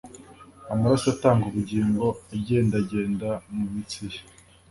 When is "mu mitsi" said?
3.55-4.03